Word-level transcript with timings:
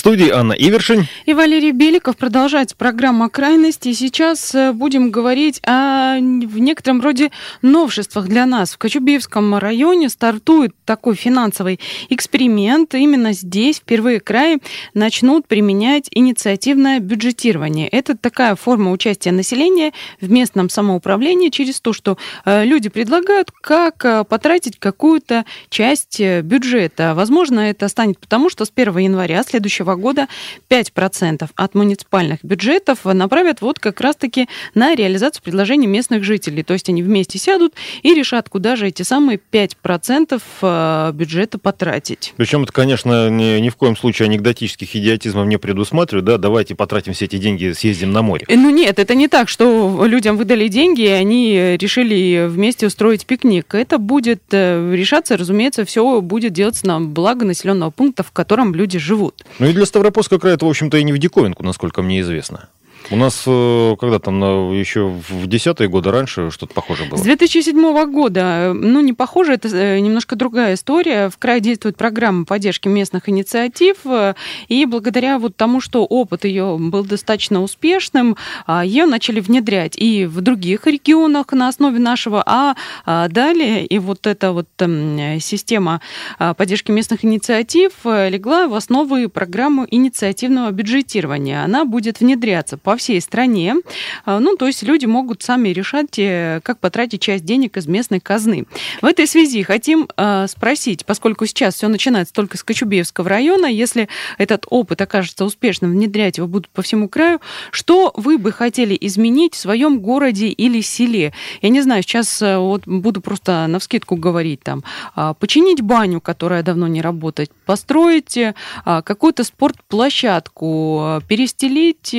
Студии 0.00 0.30
Анна 0.30 0.54
Ивершин. 0.54 1.06
И 1.26 1.34
Валерий 1.34 1.72
Беликов. 1.72 2.16
Продолжается 2.16 2.74
программа 2.74 3.28
«Крайности». 3.28 3.92
Сейчас 3.92 4.54
э, 4.54 4.72
будем 4.72 5.10
говорить 5.10 5.60
о 5.66 6.16
в 6.16 6.58
некотором 6.58 7.02
роде 7.02 7.30
новшествах 7.60 8.26
для 8.26 8.46
нас. 8.46 8.72
В 8.72 8.78
Кочубеевском 8.78 9.58
районе 9.58 10.08
стартует 10.08 10.74
такой 10.86 11.16
финансовый 11.16 11.80
эксперимент. 12.08 12.94
Именно 12.94 13.34
здесь 13.34 13.76
впервые 13.76 14.20
край 14.20 14.62
начнут 14.94 15.46
применять 15.46 16.08
инициативное 16.12 16.98
бюджетирование. 17.00 17.86
Это 17.86 18.16
такая 18.16 18.56
форма 18.56 18.92
участия 18.92 19.32
населения 19.32 19.92
в 20.18 20.30
местном 20.30 20.70
самоуправлении 20.70 21.50
через 21.50 21.78
то, 21.82 21.92
что 21.92 22.16
э, 22.46 22.64
люди 22.64 22.88
предлагают, 22.88 23.50
как 23.50 24.02
э, 24.06 24.24
потратить 24.24 24.78
какую-то 24.78 25.44
часть 25.68 26.18
бюджета. 26.18 27.12
Возможно, 27.14 27.60
это 27.60 27.86
станет 27.88 28.18
потому, 28.18 28.48
что 28.48 28.64
с 28.64 28.72
1 28.74 28.96
января 28.96 29.42
следующего 29.42 29.89
следующего 29.90 29.94
года 29.96 30.28
5% 30.68 31.48
от 31.54 31.74
муниципальных 31.74 32.44
бюджетов 32.44 33.04
направят 33.04 33.60
вот 33.60 33.78
как 33.78 34.00
раз-таки 34.00 34.48
на 34.74 34.94
реализацию 34.94 35.42
предложений 35.42 35.88
местных 35.88 36.24
жителей. 36.24 36.62
То 36.62 36.74
есть 36.74 36.88
они 36.88 37.02
вместе 37.02 37.38
сядут 37.38 37.74
и 38.02 38.14
решат, 38.14 38.48
куда 38.48 38.76
же 38.76 38.88
эти 38.88 39.02
самые 39.02 39.40
5% 39.52 40.40
э, 40.62 41.12
бюджета 41.12 41.58
потратить. 41.58 42.34
Причем 42.36 42.62
это, 42.62 42.72
конечно, 42.72 43.30
ни, 43.30 43.60
ни 43.60 43.68
в 43.68 43.76
коем 43.76 43.96
случае 43.96 44.26
анекдотических 44.26 44.94
идиотизмов 44.94 45.46
не 45.46 45.58
предусматривает. 45.58 46.24
Да? 46.24 46.38
Давайте 46.38 46.74
потратим 46.74 47.12
все 47.12 47.24
эти 47.24 47.36
деньги, 47.36 47.72
съездим 47.72 48.12
на 48.12 48.22
море. 48.22 48.44
Э, 48.48 48.56
ну 48.56 48.70
нет, 48.70 48.98
это 48.98 49.14
не 49.14 49.28
так, 49.28 49.48
что 49.48 50.04
людям 50.04 50.36
выдали 50.36 50.68
деньги, 50.68 51.02
и 51.02 51.08
они 51.08 51.76
решили 51.80 52.46
вместе 52.46 52.86
устроить 52.86 53.26
пикник. 53.26 53.74
Это 53.74 53.98
будет 53.98 54.42
э, 54.52 54.94
решаться, 54.94 55.36
разумеется, 55.36 55.84
все 55.84 56.20
будет 56.20 56.52
делаться 56.52 56.86
на 56.86 57.00
благо 57.00 57.44
населенного 57.44 57.90
пункта, 57.90 58.22
в 58.22 58.32
котором 58.32 58.74
люди 58.74 58.98
живут. 58.98 59.44
Ну 59.58 59.66
и 59.66 59.72
для 59.72 59.79
Ставропольского 59.86 60.38
края 60.38 60.54
это, 60.54 60.66
в 60.66 60.68
общем-то, 60.68 60.96
и 60.98 61.04
не 61.04 61.12
в 61.12 61.18
диковинку, 61.18 61.62
насколько 61.62 62.02
мне 62.02 62.20
известно. 62.20 62.68
У 63.10 63.16
нас 63.16 63.42
э, 63.44 63.96
когда 63.98 64.20
там 64.20 64.72
еще 64.72 65.08
в 65.08 65.48
десятые 65.48 65.88
годы 65.88 66.12
раньше 66.12 66.50
что-то 66.52 66.74
похожее 66.74 67.08
было. 67.08 67.18
С 67.18 67.22
2007 67.22 68.10
года, 68.10 68.72
ну 68.72 69.00
не 69.00 69.12
похоже, 69.12 69.54
это 69.54 69.68
э, 69.68 69.98
немножко 69.98 70.36
другая 70.36 70.74
история. 70.74 71.28
В 71.28 71.36
крае 71.36 71.60
действует 71.60 71.96
программа 71.96 72.44
поддержки 72.44 72.86
местных 72.86 73.28
инициатив, 73.28 73.96
э, 74.04 74.34
и 74.68 74.86
благодаря 74.86 75.40
вот 75.40 75.56
тому, 75.56 75.80
что 75.80 76.04
опыт 76.04 76.44
ее 76.44 76.76
был 76.78 77.04
достаточно 77.04 77.62
успешным, 77.62 78.36
а, 78.66 78.84
ее 78.84 79.06
начали 79.06 79.40
внедрять 79.40 79.96
и 79.96 80.26
в 80.26 80.40
других 80.40 80.86
регионах 80.86 81.52
на 81.52 81.68
основе 81.68 81.98
нашего, 81.98 82.44
а, 82.46 82.76
а 83.04 83.28
далее 83.28 83.86
и 83.86 83.98
вот 83.98 84.26
эта 84.28 84.52
вот 84.52 84.68
эм, 84.78 85.40
система 85.40 86.00
а, 86.38 86.54
поддержки 86.54 86.92
местных 86.92 87.24
инициатив 87.24 87.92
легла 88.04 88.68
в 88.68 88.74
основу 88.74 89.28
программы 89.28 89.88
инициативного 89.90 90.70
бюджетирования. 90.70 91.64
Она 91.64 91.84
будет 91.84 92.20
внедряться 92.20 92.76
по 92.76 92.96
всей 93.00 93.20
стране. 93.20 93.76
А, 94.24 94.38
ну, 94.38 94.56
то 94.56 94.66
есть 94.66 94.82
люди 94.82 95.06
могут 95.06 95.42
сами 95.42 95.70
решать, 95.70 96.18
э, 96.18 96.60
как 96.62 96.78
потратить 96.78 97.22
часть 97.22 97.44
денег 97.44 97.76
из 97.76 97.86
местной 97.86 98.20
казны. 98.20 98.66
В 99.00 99.06
этой 99.06 99.26
связи 99.26 99.62
хотим 99.62 100.08
а, 100.16 100.46
спросить, 100.46 101.06
поскольку 101.06 101.46
сейчас 101.46 101.74
все 101.74 101.88
начинается 101.88 102.34
только 102.34 102.58
с 102.58 102.62
Кочубеевского 102.62 103.28
района, 103.28 103.66
если 103.66 104.08
этот 104.38 104.66
опыт 104.68 105.00
окажется 105.00 105.44
успешным, 105.44 105.92
внедрять 105.92 106.36
его 106.36 106.46
будут 106.46 106.68
по 106.68 106.82
всему 106.82 107.08
краю, 107.08 107.40
что 107.70 108.12
вы 108.16 108.36
бы 108.38 108.52
хотели 108.52 108.96
изменить 109.00 109.54
в 109.54 109.58
своем 109.58 110.00
городе 110.00 110.48
или 110.48 110.82
селе? 110.82 111.32
Я 111.62 111.70
не 111.70 111.80
знаю, 111.80 112.02
сейчас 112.02 112.42
э, 112.42 112.58
вот 112.58 112.86
буду 112.86 113.22
просто 113.22 113.66
на 113.66 113.78
вскидку 113.78 114.16
говорить 114.16 114.60
там, 114.62 114.84
а, 115.14 115.32
починить 115.32 115.80
баню, 115.80 116.20
которая 116.20 116.62
давно 116.62 116.86
не 116.86 117.00
работает, 117.00 117.50
построить 117.64 118.36
э, 118.36 118.52
какую-то 118.84 119.44
спортплощадку, 119.44 121.22
перестелить 121.26 122.14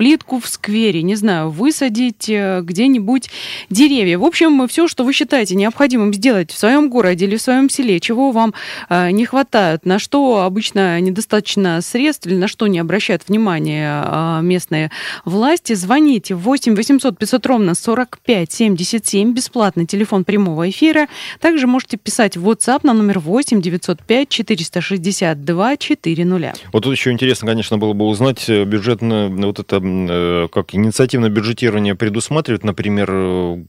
плитку 0.00 0.40
в 0.40 0.48
сквере, 0.48 1.02
не 1.02 1.14
знаю, 1.14 1.50
высадить 1.50 2.30
э, 2.30 2.62
где-нибудь 2.62 3.28
деревья. 3.68 4.16
В 4.16 4.24
общем, 4.24 4.66
все, 4.66 4.88
что 4.88 5.04
вы 5.04 5.12
считаете 5.12 5.56
необходимым 5.56 6.14
сделать 6.14 6.50
в 6.50 6.56
своем 6.56 6.88
городе 6.88 7.26
или 7.26 7.36
в 7.36 7.42
своем 7.42 7.68
селе, 7.68 8.00
чего 8.00 8.30
вам 8.30 8.54
э, 8.88 9.10
не 9.10 9.26
хватает, 9.26 9.84
на 9.84 9.98
что 9.98 10.40
обычно 10.40 10.98
недостаточно 11.02 11.82
средств 11.82 12.26
или 12.26 12.34
на 12.34 12.48
что 12.48 12.66
не 12.66 12.78
обращают 12.78 13.24
внимания 13.28 14.02
э, 14.02 14.40
местные 14.40 14.90
власти, 15.26 15.74
звоните 15.74 16.34
8 16.34 16.74
800 16.74 17.18
500 17.18 17.46
ровно 17.46 17.74
45 17.74 18.50
77, 18.50 19.34
бесплатный 19.34 19.84
телефон 19.84 20.24
прямого 20.24 20.70
эфира. 20.70 21.08
Также 21.40 21.66
можете 21.66 21.98
писать 21.98 22.38
в 22.38 22.48
WhatsApp 22.48 22.80
на 22.84 22.94
номер 22.94 23.18
8 23.18 23.60
905 23.60 24.28
462 24.30 25.76
400. 25.76 26.54
Вот 26.72 26.84
тут 26.84 26.92
еще 26.92 27.10
интересно, 27.10 27.46
конечно, 27.46 27.76
было 27.76 27.92
бы 27.92 28.06
узнать 28.06 28.48
бюджетное 28.48 29.28
вот 29.28 29.58
это 29.58 29.89
как 30.52 30.74
инициативное 30.74 31.30
бюджетирование 31.30 31.94
предусматривает, 31.94 32.64
например, 32.64 33.08
э, 33.10 33.64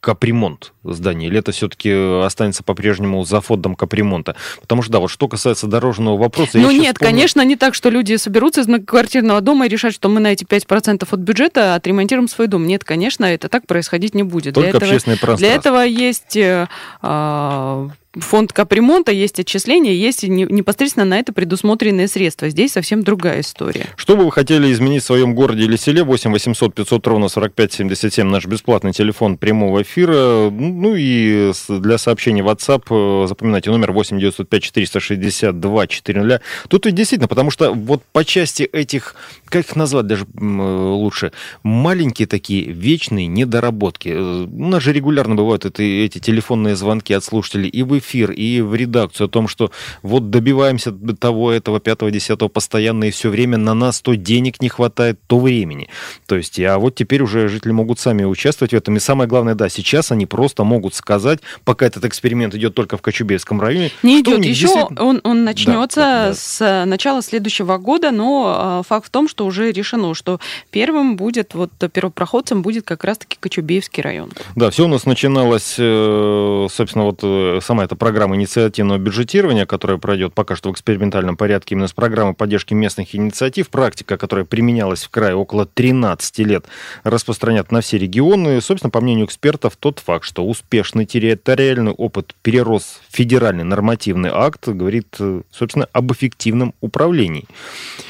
капремонт 0.00 0.74
здания, 0.84 1.28
или 1.28 1.38
это 1.38 1.52
все-таки 1.52 1.90
останется 2.24 2.62
по-прежнему 2.62 3.24
за 3.24 3.40
фондом 3.40 3.74
капремонта? 3.74 4.36
Потому 4.60 4.82
что, 4.82 4.92
да, 4.92 5.00
вот 5.00 5.08
что 5.08 5.28
касается 5.28 5.66
дорожного 5.66 6.18
вопроса... 6.18 6.58
Ну 6.58 6.70
нет, 6.70 6.96
вспомню... 6.96 7.12
конечно, 7.12 7.44
не 7.44 7.56
так, 7.56 7.74
что 7.74 7.88
люди 7.88 8.16
соберутся 8.16 8.60
из 8.60 8.68
многоквартирного 8.68 9.40
дома 9.40 9.64
и 9.66 9.68
решат, 9.68 9.94
что 9.94 10.10
мы 10.10 10.20
на 10.20 10.32
эти 10.32 10.44
5% 10.44 11.08
от 11.10 11.20
бюджета 11.20 11.74
отремонтируем 11.74 12.28
свой 12.28 12.48
дом. 12.48 12.66
Нет, 12.66 12.84
конечно, 12.84 13.24
это 13.24 13.48
так 13.48 13.66
происходить 13.66 14.14
не 14.14 14.24
будет. 14.24 14.54
Только 14.54 14.78
для 14.78 14.88
общественное 14.88 15.16
этого, 15.16 15.36
Для 15.38 15.54
этого 15.54 15.80
есть 15.80 16.36
э, 16.36 16.68
а, 17.00 17.88
фонд 18.20 18.52
капремонта, 18.52 19.12
есть 19.12 19.38
отчисления, 19.40 19.92
есть 19.92 20.22
непосредственно 20.24 21.04
на 21.04 21.18
это 21.18 21.32
предусмотренные 21.32 22.08
средства. 22.08 22.48
Здесь 22.48 22.72
совсем 22.72 23.02
другая 23.02 23.40
история. 23.40 23.86
Что 23.96 24.16
бы 24.16 24.24
вы 24.24 24.32
хотели 24.32 24.72
изменить 24.72 25.02
в 25.02 25.06
своем 25.06 25.34
городе 25.34 25.64
или 25.64 25.76
селе? 25.76 26.04
8 26.04 26.30
800 26.30 26.74
500 26.74 27.06
ровно 27.06 27.28
45 27.28 27.72
77 27.72 28.26
наш 28.26 28.46
бесплатный 28.46 28.92
телефон 28.92 29.36
прямого 29.36 29.82
эфира. 29.82 30.50
Ну 30.50 30.94
и 30.94 31.52
для 31.68 31.98
сообщений 31.98 32.42
WhatsApp 32.42 32.84
э, 32.90 33.26
запоминайте 33.28 33.70
номер 33.70 33.92
8 33.92 34.18
905 34.18 34.62
462 34.62 35.86
400. 35.86 36.40
Тут 36.68 36.86
ведь 36.86 36.94
действительно, 36.94 37.28
потому 37.28 37.50
что 37.50 37.72
вот 37.72 38.02
по 38.12 38.24
части 38.24 38.62
этих, 38.62 39.16
как 39.46 39.64
их 39.64 39.76
назвать 39.76 40.06
даже 40.06 40.26
лучше, 40.34 41.32
маленькие 41.62 42.26
такие 42.26 42.70
вечные 42.70 43.26
недоработки. 43.26 44.08
Э, 44.08 44.44
у 44.44 44.68
нас 44.68 44.82
же 44.82 44.92
регулярно 44.92 45.34
бывают 45.34 45.64
это, 45.64 45.82
эти 45.82 46.18
телефонные 46.18 46.76
звонки 46.76 47.12
от 47.12 47.24
слушателей, 47.24 47.68
и 47.68 47.82
вы 47.82 48.00
эфир 48.04 48.30
и 48.30 48.60
в 48.60 48.74
редакцию 48.74 49.26
о 49.26 49.28
том, 49.28 49.48
что 49.48 49.70
вот 50.02 50.30
добиваемся 50.30 50.92
того, 50.92 51.52
этого, 51.52 51.80
пятого, 51.80 52.10
десятого 52.10 52.48
постоянно, 52.48 53.04
и 53.04 53.10
все 53.10 53.30
время 53.30 53.56
на 53.56 53.74
нас 53.74 54.00
то 54.00 54.14
денег 54.14 54.60
не 54.60 54.68
хватает, 54.68 55.18
то 55.26 55.38
времени. 55.38 55.88
То 56.26 56.36
есть, 56.36 56.60
а 56.60 56.78
вот 56.78 56.94
теперь 56.94 57.22
уже 57.22 57.48
жители 57.48 57.72
могут 57.72 57.98
сами 57.98 58.24
участвовать 58.24 58.72
в 58.72 58.76
этом. 58.76 58.96
И 58.96 59.00
самое 59.00 59.28
главное, 59.28 59.54
да, 59.54 59.68
сейчас 59.68 60.12
они 60.12 60.26
просто 60.26 60.64
могут 60.64 60.94
сказать, 60.94 61.40
пока 61.64 61.86
этот 61.86 62.04
эксперимент 62.04 62.54
идет 62.54 62.74
только 62.74 62.96
в 62.96 63.02
Кочубейском 63.02 63.60
районе. 63.60 63.90
Не 64.02 64.20
идет, 64.20 64.44
еще 64.44 64.66
действительно... 64.66 65.02
он, 65.02 65.20
он 65.24 65.44
начнется 65.44 66.00
да, 66.00 66.28
да, 66.28 66.34
с 66.34 66.84
начала 66.86 67.22
следующего 67.22 67.78
года, 67.78 68.10
но 68.10 68.54
а, 68.56 68.82
факт 68.82 69.06
в 69.06 69.10
том, 69.10 69.28
что 69.28 69.46
уже 69.46 69.72
решено, 69.72 70.14
что 70.14 70.40
первым 70.70 71.16
будет, 71.16 71.54
вот 71.54 71.70
первопроходцем 71.92 72.62
будет 72.62 72.84
как 72.84 73.04
раз-таки 73.04 73.36
Кочубеевский 73.40 74.02
район. 74.02 74.30
Да, 74.56 74.70
все 74.70 74.84
у 74.84 74.88
нас 74.88 75.06
начиналось, 75.06 75.76
э, 75.78 76.66
собственно, 76.70 77.04
вот 77.04 77.20
э, 77.22 77.60
сама 77.62 77.84
эта 77.84 77.93
это 77.94 77.98
программа 77.98 78.36
инициативного 78.36 78.98
бюджетирования, 78.98 79.66
которая 79.66 79.98
пройдет 79.98 80.34
пока 80.34 80.56
что 80.56 80.68
в 80.68 80.72
экспериментальном 80.72 81.36
порядке 81.36 81.74
именно 81.74 81.86
с 81.86 81.92
программой 81.92 82.34
поддержки 82.34 82.74
местных 82.74 83.14
инициатив. 83.14 83.68
Практика, 83.68 84.16
которая 84.16 84.44
применялась 84.44 85.04
в 85.04 85.10
крае 85.10 85.36
около 85.36 85.64
13 85.64 86.38
лет, 86.40 86.66
распространят 87.04 87.70
на 87.70 87.80
все 87.80 87.98
регионы. 87.98 88.58
И, 88.58 88.60
собственно, 88.60 88.90
по 88.90 89.00
мнению 89.00 89.26
экспертов, 89.26 89.76
тот 89.78 90.00
факт, 90.00 90.24
что 90.24 90.44
успешный 90.44 91.06
территориальный 91.06 91.92
опыт 91.92 92.34
перерос 92.42 93.00
в 93.08 93.16
федеральный 93.16 93.64
нормативный 93.64 94.30
акт, 94.32 94.68
говорит, 94.68 95.16
собственно, 95.50 95.88
об 95.92 96.12
эффективном 96.12 96.74
управлении, 96.80 97.46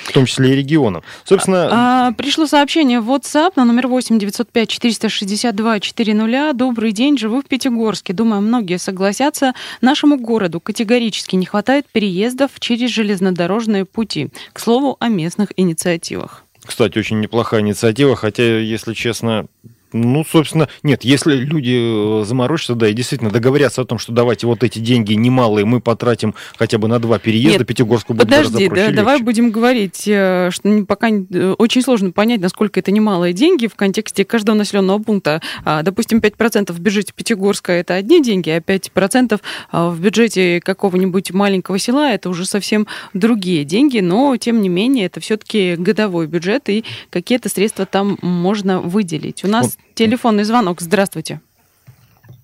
в 0.05 0.13
том 0.13 0.25
числе 0.25 0.53
и 0.53 0.57
регионов. 0.57 1.05
Собственно... 1.25 1.69
А, 1.71 2.13
пришло 2.13 2.47
сообщение 2.47 3.01
в 3.01 3.11
WhatsApp 3.11 3.53
на 3.57 3.65
номер 3.65 3.89
8 3.89 4.19
905 4.19 4.69
462 4.69 5.81
400. 5.81 6.53
Добрый 6.55 6.93
день, 6.93 7.19
живу 7.19 7.43
в 7.43 7.45
Пятигорске. 7.45 8.13
Думаю, 8.13 8.41
многие 8.41 8.79
согласятся. 8.79 9.53
Нашему 9.81 10.19
городу 10.19 10.61
категорически 10.61 11.37
не 11.37 11.47
хватает 11.47 11.87
переездов 11.93 12.51
через 12.59 12.91
железнодорожные 12.91 13.85
пути. 13.85 14.31
К 14.53 14.61
слову 14.61 14.97
о 15.01 15.09
местных 15.09 15.49
инициативах. 15.57 16.45
Кстати, 16.65 16.99
очень 16.99 17.21
неплохая 17.21 17.61
инициатива, 17.61 18.17
хотя, 18.17 18.59
если 18.59 18.95
честно, 18.95 19.47
ну, 19.95 20.25
собственно, 20.29 20.69
нет, 20.83 21.05
если 21.05 21.37
люди 21.37 22.21
э, 22.21 22.25
заморочатся, 22.25 22.75
да, 22.75 22.89
и 22.89 22.93
действительно 22.93 23.31
договорятся 23.31 23.83
о 23.83 23.85
том, 23.85 24.01
что 24.01 24.11
давайте 24.13 24.49
вот 24.49 24.65
эти 24.65 24.81
деньги 24.81 25.15
немалые 25.15 25.65
мы 25.65 25.81
потратим 25.81 26.35
хотя 26.57 26.79
бы 26.79 26.89
на 26.89 26.99
два 26.99 27.21
переезда, 27.21 27.59
нет, 27.59 27.67
Пятигорску 27.67 28.13
будет 28.13 28.29
подожди, 28.29 28.69
да, 28.69 28.91
давай 28.91 29.23
будем 29.23 29.53
говорить, 29.53 30.03
э, 30.09 30.51
что 30.51 30.85
пока 30.85 31.11
э, 31.11 31.55
очень 31.59 31.81
сложно 31.83 32.11
понять, 32.11 32.41
насколько 32.41 32.81
это 32.81 32.91
немалые 32.91 33.33
деньги 33.33 33.69
в 33.69 33.77
контексте 33.77 34.25
каждого 34.25 34.57
населенного 34.57 34.99
пункта. 34.99 35.41
А, 35.65 35.83
допустим, 35.83 36.19
5% 36.19 36.73
в 36.73 36.81
бюджете 36.81 37.13
Пятигорска 37.15 37.71
это 37.71 37.95
одни 37.95 38.21
деньги, 38.21 38.51
а 38.51 38.59
5% 38.59 39.41
а, 39.71 39.91
в 39.91 40.01
бюджете 40.01 40.61
какого-нибудь 40.61 41.31
маленького 41.31 41.79
села 41.79 42.11
это 42.11 42.31
уже 42.31 42.47
совсем 42.47 42.89
другие 43.13 43.65
деньги, 43.65 44.01
но 44.01 44.37
тем 44.39 44.61
не 44.61 44.69
менее 44.69 45.07
это 45.07 45.21
все-таки 45.21 45.77
годовой 45.77 46.27
бюджет 46.27 46.69
и 46.69 46.85
какие-то 47.11 47.49
средства 47.49 47.87
там 47.87 48.19
можно 48.23 48.81
выделить. 48.81 49.45
У 49.45 49.49
нас 49.49 49.79
телефонный 49.95 50.45
звонок. 50.45 50.81
Здравствуйте. 50.81 51.41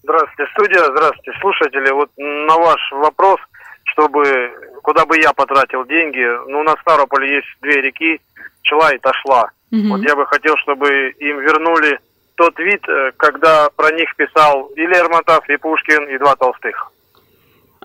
Здравствуйте, 0.03 0.51
студия. 0.53 0.85
Здравствуйте, 0.85 1.33
слушатели. 1.41 1.91
Вот 1.93 2.11
на 2.17 2.57
ваш 2.57 2.81
вопрос, 2.93 3.41
чтобы 3.85 4.51
куда 4.83 5.07
бы 5.07 5.17
я 5.21 5.33
потратил 5.33 5.85
деньги, 5.85 6.25
ну, 6.49 6.63
на 6.63 6.75
Ставрополе 6.81 7.37
есть 7.37 7.49
две 7.61 7.81
реки, 7.81 8.21
Чела 8.63 8.93
и 8.95 8.99
Ташла. 8.99 9.51
Угу. 9.71 9.89
Вот 9.89 10.03
я 10.03 10.17
бы 10.17 10.27
хотел, 10.27 10.57
чтобы 10.59 11.11
им 11.19 11.39
вернули 11.41 11.99
тот 12.35 12.59
вид, 12.59 12.83
э, 12.89 13.13
когда 13.17 13.69
про 13.77 13.93
них 13.93 14.15
писал 14.17 14.67
и 14.77 14.81
Лермонтов, 14.81 15.49
и 15.49 15.57
Пушкин, 15.57 16.09
и 16.09 16.19
два 16.19 16.35
Толстых. 16.37 16.91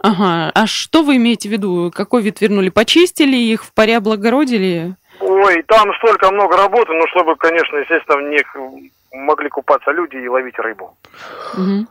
Ага, 0.02 0.52
а 0.54 0.68
что 0.68 1.04
вы 1.04 1.18
имеете 1.18 1.50
в 1.50 1.52
виду? 1.52 1.92
Какой 1.94 2.22
вид 2.22 2.40
вернули? 2.42 2.70
Почистили 2.70 3.36
их, 3.36 3.64
в 3.64 3.74
паре 3.74 3.98
облагородили? 3.98 4.96
Ой, 5.20 5.64
там 5.64 5.94
столько 5.96 6.32
много 6.32 6.58
работы, 6.58 6.94
ну, 6.94 7.08
чтобы, 7.08 7.36
конечно, 7.36 7.78
естественно, 7.78 8.18
в 8.18 8.30
них 8.30 8.56
могли 9.16 9.50
купаться 9.50 9.92
люди 9.92 10.18
и 10.18 10.28
ловить 10.28 10.58
рыбу. 10.58 10.96
Угу. 11.54 11.88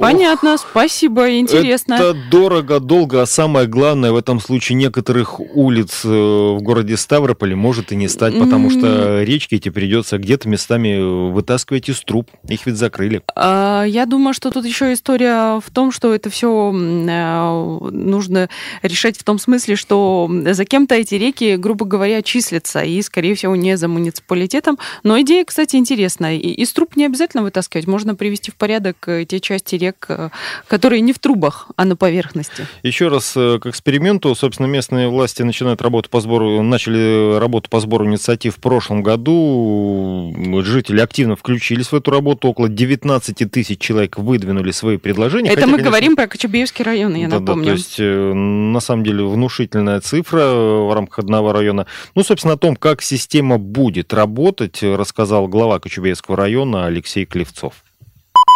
Понятно, 0.00 0.56
спасибо, 0.58 1.38
интересно. 1.38 1.94
Это 1.94 2.14
дорого, 2.30 2.80
долго, 2.80 3.22
а 3.22 3.26
самое 3.26 3.66
главное, 3.66 4.12
в 4.12 4.16
этом 4.16 4.40
случае 4.40 4.76
некоторых 4.76 5.40
улиц 5.40 6.04
э, 6.04 6.08
в 6.08 6.60
городе 6.60 6.96
Ставрополе 6.96 7.56
может 7.56 7.92
и 7.92 7.96
не 7.96 8.08
стать, 8.08 8.38
потому 8.38 8.70
что 8.70 9.22
речки 9.22 9.54
эти 9.54 9.70
придется 9.70 10.18
где-то 10.18 10.48
местами 10.48 11.30
вытаскивать 11.30 11.88
из 11.88 12.00
труб. 12.00 12.30
Их 12.48 12.66
ведь 12.66 12.76
закрыли. 12.76 13.22
А, 13.34 13.84
я 13.84 14.06
думаю, 14.06 14.34
что 14.34 14.50
тут 14.50 14.66
еще 14.66 14.92
история 14.92 15.60
в 15.60 15.70
том, 15.72 15.92
что 15.92 16.14
это 16.14 16.28
все 16.30 16.72
э, 16.72 17.78
нужно 17.90 18.48
решать 18.82 19.18
в 19.18 19.24
том 19.24 19.38
смысле, 19.38 19.76
что 19.76 20.30
за 20.30 20.64
кем-то 20.64 20.94
эти 20.94 21.14
реки, 21.14 21.56
грубо 21.56 21.86
говоря, 21.86 22.22
числятся, 22.22 22.82
и, 22.82 23.00
скорее 23.02 23.34
всего, 23.34 23.56
не 23.56 23.76
за 23.76 23.88
муниципалитетом. 23.88 24.78
Но 25.02 25.20
идея, 25.22 25.44
кстати, 25.44 25.76
интересная. 25.76 26.36
И 26.36 26.65
из 26.66 26.72
труб 26.72 26.96
не 26.96 27.06
обязательно 27.06 27.42
вытаскивать, 27.42 27.86
можно 27.86 28.14
привести 28.14 28.50
в 28.50 28.56
порядок 28.56 28.96
э, 29.06 29.24
те 29.24 29.40
части 29.40 29.76
рек, 29.76 30.06
э, 30.08 30.28
которые 30.68 31.00
не 31.00 31.12
в 31.12 31.18
трубах, 31.18 31.68
а 31.76 31.84
на 31.84 31.96
поверхности. 31.96 32.66
Еще 32.82 33.08
раз 33.08 33.34
э, 33.36 33.58
к 33.58 33.66
эксперименту. 33.66 34.34
Собственно, 34.34 34.66
местные 34.66 35.08
власти 35.08 35.42
начинают 35.42 35.80
работу 35.80 36.10
по 36.10 36.20
сбору, 36.20 36.62
начали 36.62 37.38
работу 37.38 37.70
по 37.70 37.80
сбору 37.80 38.06
инициатив 38.06 38.56
в 38.56 38.60
прошлом 38.60 39.02
году. 39.02 40.34
Жители 40.64 41.00
активно 41.00 41.36
включились 41.36 41.86
в 41.86 41.94
эту 41.94 42.10
работу. 42.10 42.48
Около 42.48 42.68
19 42.68 43.50
тысяч 43.50 43.78
человек 43.78 44.18
выдвинули 44.18 44.72
свои 44.72 44.96
предложения. 44.96 45.50
Это 45.50 45.60
Хотя, 45.60 45.66
мы 45.66 45.72
конечно, 45.74 45.90
говорим 45.90 46.16
про 46.16 46.26
Кочубеевский 46.26 46.84
район, 46.84 47.14
я 47.14 47.28
да, 47.28 47.40
напомню. 47.40 47.64
Да, 47.64 47.70
то 47.70 47.76
есть, 47.76 47.98
на 47.98 48.80
самом 48.80 49.04
деле, 49.04 49.24
внушительная 49.24 50.00
цифра 50.00 50.50
в 50.50 50.92
рамках 50.92 51.20
одного 51.20 51.52
района. 51.52 51.86
Ну, 52.14 52.24
собственно, 52.24 52.54
о 52.54 52.58
том, 52.58 52.74
как 52.74 53.02
система 53.02 53.58
будет 53.58 54.12
работать, 54.12 54.82
рассказал 54.82 55.46
глава 55.46 55.78
Кочубеевского 55.78 56.36
района 56.36 56.55
района 56.56 56.86
Алексей 56.86 57.26
Клевцов. 57.26 57.74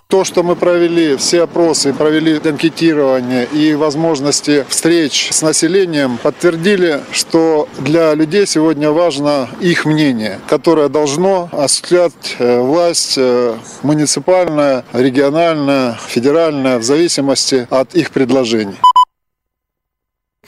То, 0.09 0.25
что 0.25 0.43
мы 0.43 0.57
провели 0.57 1.17
все 1.17 1.43
опросы, 1.43 1.93
провели 1.93 2.41
анкетирование 2.45 3.47
и 3.53 3.75
возможности 3.75 4.65
встреч 4.69 5.29
с 5.31 5.43
населением, 5.43 6.19
подтвердили, 6.19 7.01
что 7.13 7.69
для 7.79 8.15
людей 8.15 8.47
сегодня 8.47 8.91
важно 8.91 9.49
их 9.61 9.85
мнение, 9.85 10.41
которое 10.49 10.89
должно 10.89 11.49
осуществлять 11.53 12.37
э, 12.41 12.61
власть 12.61 13.19
э, 13.19 13.55
муниципальная, 13.83 14.85
региональная, 14.93 15.97
федеральная 16.09 16.79
в 16.79 16.83
зависимости 16.83 17.69
от 17.71 17.95
их 17.95 18.11
предложений. 18.11 18.79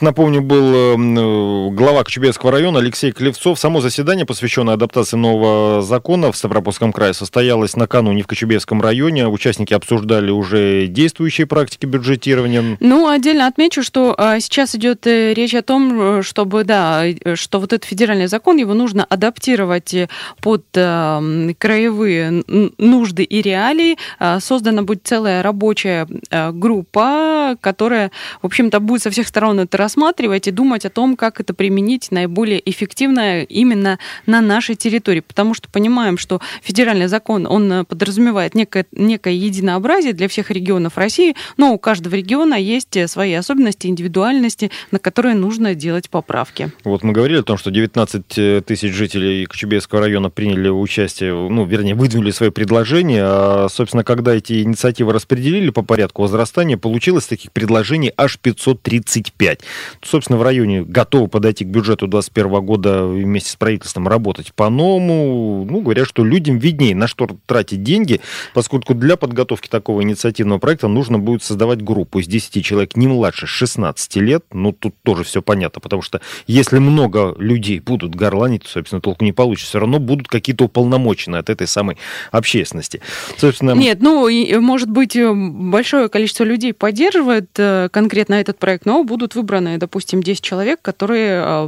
Напомню, 0.01 0.41
был 0.41 0.73
э, 0.73 1.69
глава 1.69 2.03
Кочубейского 2.03 2.51
района 2.51 2.79
Алексей 2.79 3.11
Клевцов. 3.11 3.59
Само 3.59 3.79
заседание, 3.79 4.25
посвященное 4.25 4.73
адаптации 4.73 5.17
нового 5.17 5.83
закона 5.83 6.31
в 6.31 6.35
Ставропольском 6.35 6.91
крае, 6.91 7.13
состоялось 7.13 7.75
накануне 7.75 8.23
в 8.23 8.27
Кочубейском 8.27 8.81
районе. 8.81 9.27
Участники 9.27 9.71
обсуждали 9.71 10.31
уже 10.31 10.87
действующие 10.87 11.45
практики 11.45 11.85
бюджетирования. 11.85 12.75
Ну, 12.79 13.07
отдельно 13.07 13.45
отмечу, 13.45 13.83
что 13.83 14.15
а, 14.17 14.39
сейчас 14.39 14.73
идет 14.73 15.05
э, 15.05 15.35
речь 15.35 15.53
о 15.53 15.61
том, 15.61 16.19
э, 16.19 16.21
чтобы, 16.23 16.63
да, 16.63 17.03
что 17.35 17.59
вот 17.59 17.71
этот 17.71 17.87
федеральный 17.87 18.25
закон, 18.25 18.57
его 18.57 18.73
нужно 18.73 19.05
адаптировать 19.05 19.93
под 20.41 20.65
краевые 20.71 22.43
нужды 22.79 23.23
и 23.23 23.41
реалии. 23.43 23.97
А, 24.17 24.39
создана 24.39 24.81
будет 24.81 25.01
целая 25.03 25.43
рабочая 25.43 26.07
группа, 26.51 27.57
которая, 27.61 28.09
в 28.41 28.47
общем-то, 28.47 28.79
будет 28.79 29.03
со 29.03 29.11
всех 29.11 29.27
сторон 29.27 29.59
это 29.59 29.82
рассматривать 29.83 30.47
и 30.47 30.51
думать 30.51 30.85
о 30.85 30.89
том, 30.89 31.17
как 31.17 31.41
это 31.41 31.53
применить 31.53 32.09
наиболее 32.09 32.61
эффективно 32.69 33.43
именно 33.43 33.99
на 34.25 34.39
нашей 34.39 34.75
территории. 34.75 35.19
Потому 35.19 35.53
что 35.53 35.67
понимаем, 35.67 36.17
что 36.17 36.39
федеральный 36.61 37.07
закон, 37.07 37.45
он 37.45 37.69
э, 37.71 37.83
подразумевает 37.83 38.55
некое, 38.55 38.85
некое 38.93 39.33
единообразие 39.33 40.13
для 40.13 40.29
всех 40.29 40.51
регионов 40.51 40.97
России, 40.97 41.35
но 41.57 41.73
у 41.73 41.77
каждого 41.77 42.15
региона 42.15 42.53
есть 42.55 42.95
э, 42.95 43.09
свои 43.09 43.33
особенности, 43.33 43.87
индивидуальности, 43.87 44.71
на 44.91 44.99
которые 44.99 45.35
нужно 45.35 45.75
делать 45.75 46.09
поправки. 46.09 46.71
Вот 46.85 47.03
мы 47.03 47.11
говорили 47.11 47.39
о 47.39 47.43
том, 47.43 47.57
что 47.57 47.69
19 47.69 48.37
э, 48.37 48.61
тысяч 48.65 48.93
жителей 48.93 49.45
Кочубейского 49.45 49.99
района 49.99 50.29
приняли 50.29 50.69
участие, 50.69 51.33
ну, 51.33 51.65
вернее, 51.65 51.95
выдвинули 51.95 52.31
свои 52.31 52.51
предложения. 52.51 53.23
А, 53.25 53.67
собственно, 53.69 54.05
когда 54.05 54.33
эти 54.33 54.63
инициативы 54.63 55.11
распределили 55.11 55.71
по 55.71 55.81
порядку 55.81 56.21
возрастания, 56.21 56.77
получилось 56.77 57.25
таких 57.25 57.51
предложений 57.51 58.13
аж 58.15 58.39
535 58.39 59.59
собственно, 60.01 60.37
в 60.37 60.43
районе 60.43 60.83
готовы 60.83 61.27
подойти 61.27 61.65
к 61.65 61.67
бюджету 61.67 62.07
2021 62.07 62.65
года 62.65 63.05
вместе 63.05 63.51
с 63.51 63.55
правительством 63.55 64.07
работать 64.07 64.53
по-новому. 64.53 65.65
Ну, 65.69 65.81
говорят, 65.81 66.07
что 66.07 66.23
людям 66.23 66.57
виднее, 66.57 66.95
на 66.95 67.07
что 67.07 67.27
тратить 67.45 67.83
деньги, 67.83 68.21
поскольку 68.53 68.93
для 68.93 69.17
подготовки 69.17 69.67
такого 69.67 70.01
инициативного 70.03 70.59
проекта 70.59 70.87
нужно 70.87 71.19
будет 71.19 71.43
создавать 71.43 71.81
группу 71.81 72.19
из 72.19 72.27
10 72.27 72.63
человек 72.63 72.95
не 72.95 73.07
младше 73.07 73.47
16 73.47 74.15
лет. 74.17 74.43
Ну, 74.51 74.71
тут 74.71 74.95
тоже 75.03 75.23
все 75.23 75.41
понятно, 75.41 75.81
потому 75.81 76.01
что 76.01 76.21
если 76.47 76.79
много 76.79 77.35
людей 77.37 77.79
будут 77.79 78.15
горланить, 78.15 78.65
собственно, 78.65 79.01
толку 79.01 79.23
не 79.25 79.33
получится. 79.33 79.69
Все 79.69 79.79
равно 79.79 79.99
будут 79.99 80.27
какие-то 80.27 80.65
уполномоченные 80.65 81.39
от 81.39 81.49
этой 81.49 81.67
самой 81.67 81.97
общественности. 82.31 83.01
Собственно... 83.37 83.71
Нет, 83.71 83.99
ну, 84.01 84.29
может 84.61 84.89
быть, 84.89 85.17
большое 85.17 86.09
количество 86.09 86.43
людей 86.43 86.73
поддерживает 86.73 87.49
э, 87.57 87.89
конкретно 87.91 88.35
этот 88.35 88.57
проект, 88.57 88.85
но 88.85 89.03
будут 89.03 89.35
выбраны 89.35 89.62
выбраны, 89.63 89.77
допустим, 89.77 90.21
10 90.21 90.41
человек, 90.41 90.79
которые 90.81 91.41
а, 91.43 91.67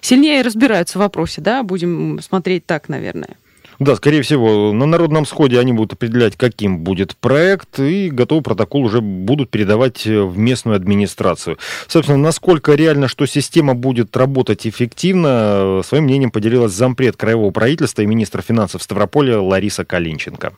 сильнее 0.00 0.42
разбираются 0.42 0.98
в 0.98 1.02
вопросе, 1.02 1.40
да, 1.40 1.62
будем 1.62 2.20
смотреть 2.22 2.66
так, 2.66 2.88
наверное. 2.88 3.36
Да, 3.78 3.94
скорее 3.94 4.22
всего, 4.22 4.72
на 4.72 4.86
народном 4.86 5.24
сходе 5.24 5.60
они 5.60 5.72
будут 5.72 5.92
определять, 5.92 6.34
каким 6.36 6.78
будет 6.78 7.16
проект, 7.16 7.78
и 7.78 8.10
готовый 8.10 8.42
протокол 8.42 8.82
уже 8.82 9.00
будут 9.00 9.50
передавать 9.50 10.04
в 10.04 10.36
местную 10.36 10.74
администрацию. 10.74 11.58
Собственно, 11.86 12.18
насколько 12.18 12.74
реально, 12.74 13.06
что 13.06 13.26
система 13.26 13.74
будет 13.74 14.16
работать 14.16 14.66
эффективно, 14.66 15.82
своим 15.84 16.04
мнением 16.04 16.32
поделилась 16.32 16.72
зампред 16.72 17.16
краевого 17.16 17.52
правительства 17.52 18.02
и 18.02 18.06
министр 18.06 18.42
финансов 18.42 18.82
Ставрополя 18.82 19.40
Лариса 19.40 19.84
Калинченко. 19.84 20.52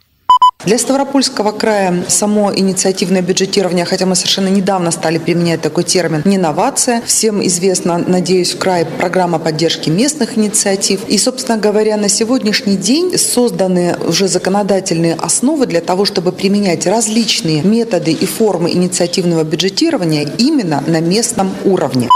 Для 0.67 0.77
Ставропольского 0.77 1.53
края 1.53 2.05
само 2.09 2.55
инициативное 2.55 3.23
бюджетирование, 3.23 3.87
хотя 3.87 4.05
мы 4.05 4.15
совершенно 4.15 4.49
недавно 4.49 4.91
стали 4.91 5.17
применять 5.17 5.63
такой 5.63 5.85
термин, 5.85 6.21
не 6.27 6.37
новация. 6.37 7.01
Всем 7.07 7.45
известно, 7.47 7.97
надеюсь, 7.97 8.53
в 8.53 8.59
крае 8.59 8.85
программа 8.85 9.39
поддержки 9.39 9.89
местных 9.89 10.37
инициатив. 10.37 11.09
И, 11.09 11.17
собственно 11.17 11.57
говоря, 11.57 11.97
на 11.97 12.11
сегодняшний 12.11 12.77
день 12.77 13.17
созданы 13.17 13.97
уже 14.07 14.29
законодательные 14.29 15.15
основы 15.15 15.67
для 15.67 15.81
того, 15.81 16.05
чтобы 16.05 16.31
применять 16.31 16.87
различные 16.87 17.63
методы 17.63 18.13
и 18.13 18.27
формы 18.27 18.71
инициативного 18.71 19.45
бюджетирования 19.45 20.29
именно 20.37 20.85
на 20.87 21.01
местном 21.01 21.55
уровне. 21.65 22.11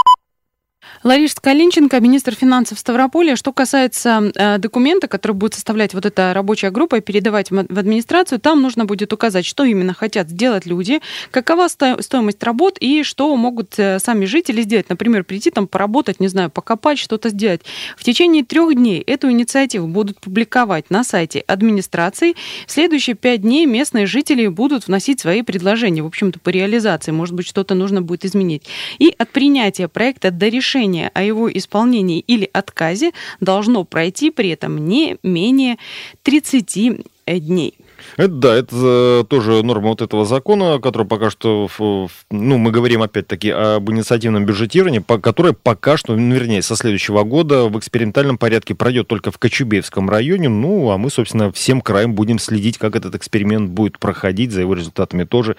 Лариса 1.04 1.36
Калинченко, 1.38 2.00
министр 2.00 2.34
финансов 2.34 2.78
Ставрополя. 2.78 3.36
Что 3.36 3.52
касается 3.52 4.32
э, 4.34 4.56
документа, 4.56 5.06
который 5.06 5.32
будет 5.32 5.52
составлять 5.52 5.92
вот 5.92 6.06
эта 6.06 6.32
рабочая 6.32 6.70
группа 6.70 6.96
и 6.96 7.00
передавать 7.02 7.50
в, 7.50 7.58
администрацию, 7.58 8.40
там 8.40 8.62
нужно 8.62 8.86
будет 8.86 9.12
указать, 9.12 9.44
что 9.44 9.64
именно 9.64 9.92
хотят 9.92 10.30
сделать 10.30 10.64
люди, 10.64 11.02
какова 11.30 11.68
сто, 11.68 12.00
стоимость 12.00 12.42
работ 12.42 12.78
и 12.80 13.02
что 13.02 13.36
могут 13.36 13.78
э, 13.78 13.98
сами 13.98 14.24
жители 14.24 14.62
сделать. 14.62 14.88
Например, 14.88 15.24
прийти 15.24 15.50
там 15.50 15.68
поработать, 15.68 16.20
не 16.20 16.28
знаю, 16.28 16.48
покопать, 16.48 16.98
что-то 16.98 17.28
сделать. 17.28 17.60
В 17.98 18.02
течение 18.02 18.42
трех 18.42 18.74
дней 18.74 19.02
эту 19.02 19.30
инициативу 19.30 19.86
будут 19.86 20.18
публиковать 20.20 20.88
на 20.88 21.04
сайте 21.04 21.40
администрации. 21.40 22.34
В 22.66 22.72
следующие 22.72 23.14
пять 23.14 23.42
дней 23.42 23.66
местные 23.66 24.06
жители 24.06 24.46
будут 24.46 24.86
вносить 24.86 25.20
свои 25.20 25.42
предложения, 25.42 26.02
в 26.02 26.06
общем-то, 26.06 26.38
по 26.38 26.48
реализации. 26.48 27.10
Может 27.10 27.34
быть, 27.34 27.46
что-то 27.46 27.74
нужно 27.74 28.00
будет 28.00 28.24
изменить. 28.24 28.62
И 28.98 29.14
от 29.18 29.28
принятия 29.28 29.86
проекта 29.86 30.30
до 30.30 30.48
решения 30.48 30.93
о 31.02 31.22
его 31.22 31.52
исполнении 31.52 32.20
или 32.20 32.48
отказе 32.52 33.12
должно 33.40 33.84
пройти 33.84 34.30
при 34.30 34.50
этом 34.50 34.86
не 34.88 35.16
менее 35.22 35.76
30 36.22 37.02
дней. 37.26 37.74
Это 38.16 38.28
да, 38.28 38.54
это 38.54 38.76
э, 38.76 39.24
тоже 39.28 39.62
норма 39.62 39.88
вот 39.88 40.02
этого 40.02 40.24
закона, 40.24 40.78
который 40.78 41.06
пока 41.06 41.30
что, 41.30 41.68
ну, 41.78 42.58
мы 42.58 42.70
говорим 42.70 43.02
опять-таки 43.02 43.50
об 43.50 43.90
инициативном 43.90 44.46
бюджетировании, 44.46 45.00
по, 45.00 45.18
которое 45.18 45.52
пока 45.52 45.96
что, 45.96 46.14
ну, 46.16 46.34
вернее, 46.34 46.62
со 46.62 46.76
следующего 46.76 47.24
года 47.24 47.64
в 47.64 47.78
экспериментальном 47.78 48.38
порядке 48.38 48.74
пройдет 48.74 49.08
только 49.08 49.30
в 49.30 49.38
Кочубеевском 49.38 50.08
районе, 50.08 50.48
ну, 50.48 50.90
а 50.90 50.98
мы, 50.98 51.10
собственно, 51.10 51.52
всем 51.52 51.80
краем 51.80 52.14
будем 52.14 52.38
следить, 52.38 52.78
как 52.78 52.96
этот 52.96 53.14
эксперимент 53.14 53.70
будет 53.70 53.98
проходить, 53.98 54.52
за 54.52 54.60
его 54.60 54.74
результатами 54.74 55.24
тоже. 55.24 55.56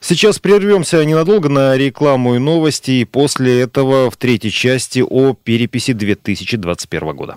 Сейчас 0.00 0.38
прервемся 0.38 1.04
ненадолго 1.04 1.48
на 1.48 1.76
рекламу 1.76 2.36
и 2.36 2.38
новости, 2.38 2.90
и 2.90 3.04
после 3.04 3.60
этого 3.60 4.10
в 4.10 4.16
третьей 4.16 4.50
части 4.50 5.04
о 5.08 5.34
переписи 5.34 5.92
2021 5.92 7.16
года. 7.16 7.36